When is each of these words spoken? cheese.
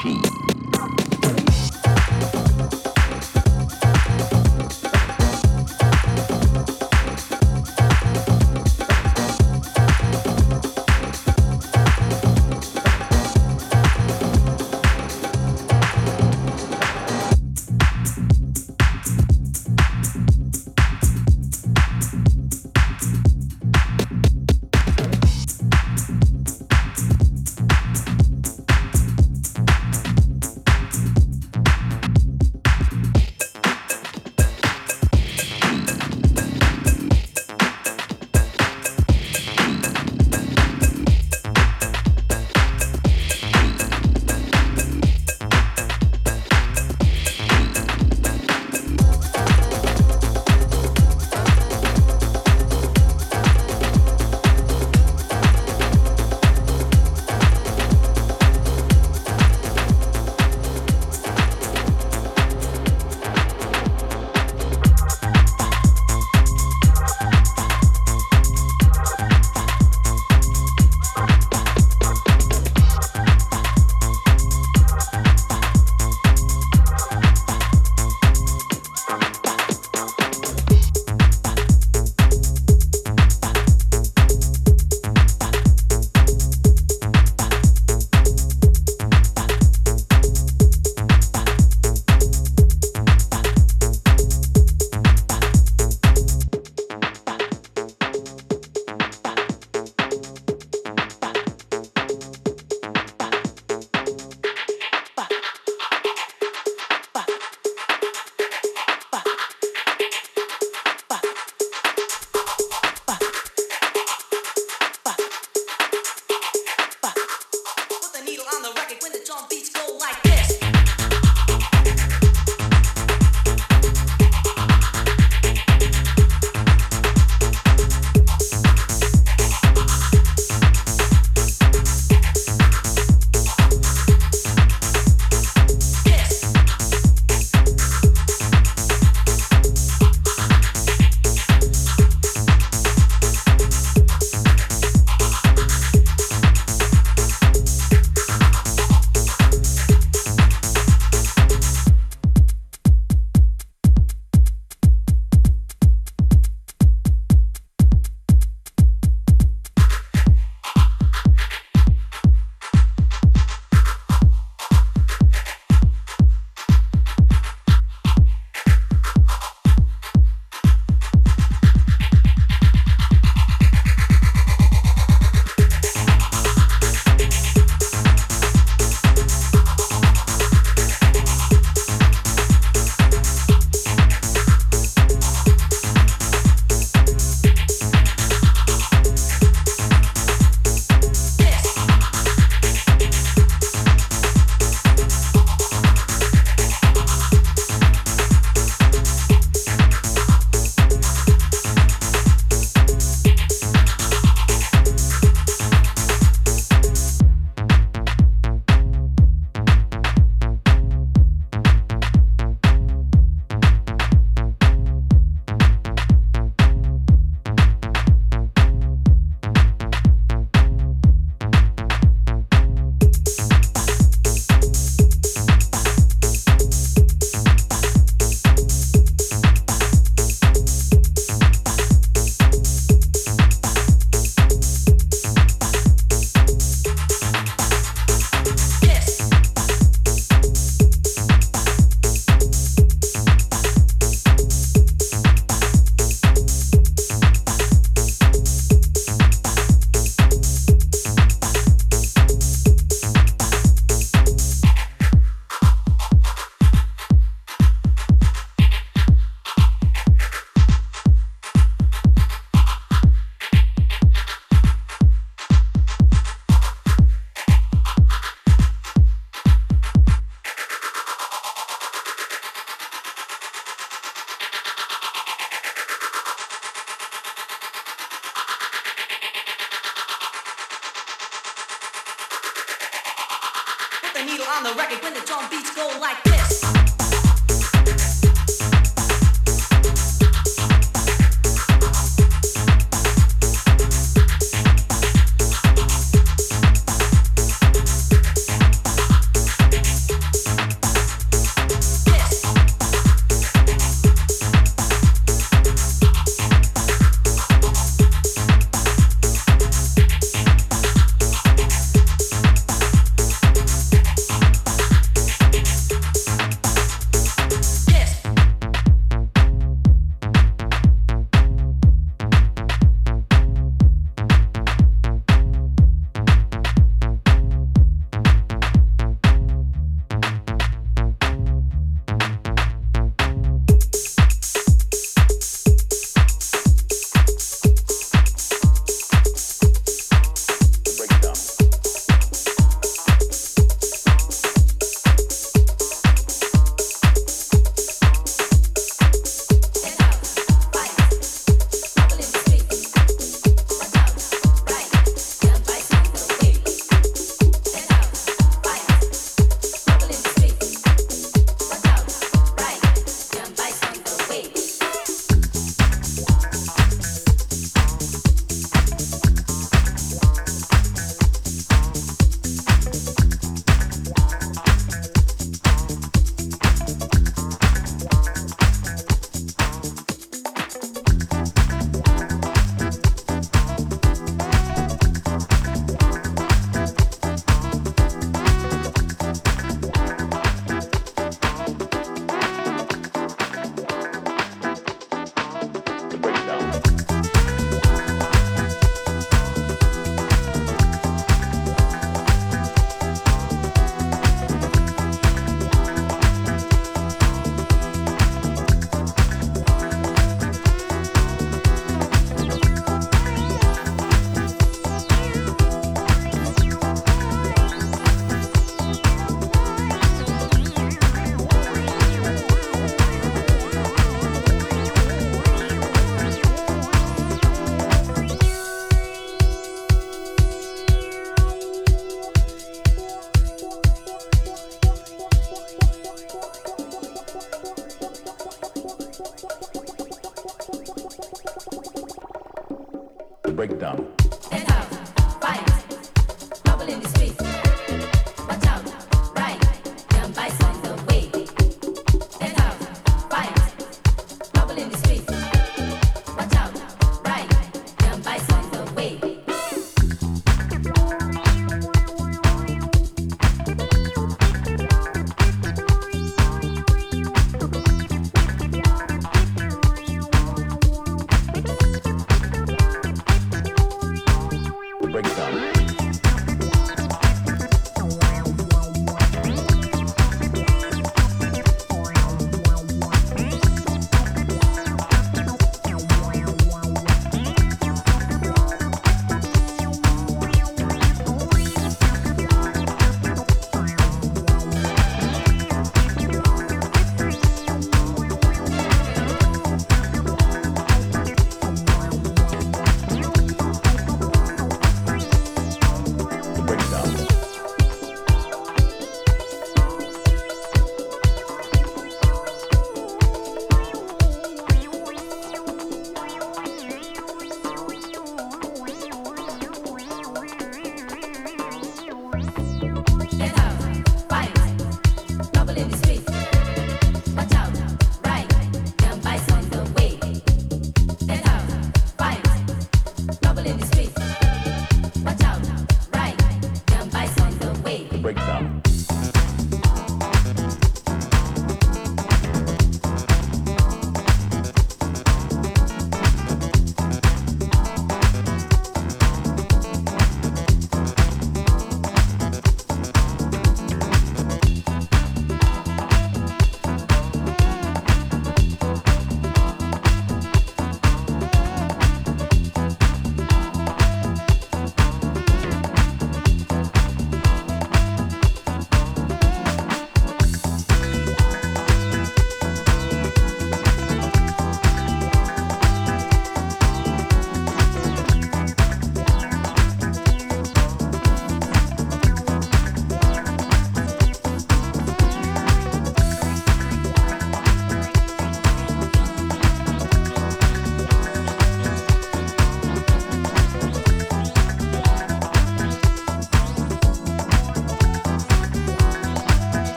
cheese. 0.00 0.39